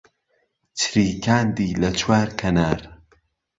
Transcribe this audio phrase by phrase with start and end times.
[0.79, 2.79] چریکاندی له چوار کهنار